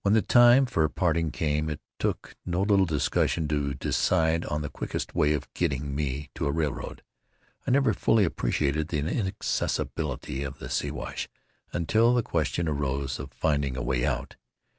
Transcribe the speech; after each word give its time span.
When 0.00 0.14
the 0.14 0.22
time 0.22 0.64
for 0.64 0.88
parting 0.88 1.30
came 1.30 1.68
it 1.68 1.82
took 1.98 2.36
no 2.46 2.62
little 2.62 2.86
discussion 2.86 3.46
to 3.48 3.74
decide 3.74 4.46
on 4.46 4.62
the 4.62 4.70
quickest 4.70 5.14
way 5.14 5.34
of 5.34 5.52
getting 5.52 5.94
me 5.94 6.30
to 6.36 6.46
a 6.46 6.50
railroad. 6.50 7.02
I 7.66 7.70
never 7.70 7.92
fully 7.92 8.24
appreciated 8.24 8.88
the 8.88 9.00
inaccessibility 9.00 10.42
of 10.42 10.58
the 10.58 10.70
Siwash 10.70 11.28
until 11.70 12.14
the 12.14 12.22
question 12.22 12.66
arose 12.66 13.18
of 13.18 13.30
finding 13.30 13.76
a 13.76 13.82
way 13.82 14.06
out. 14.06 14.36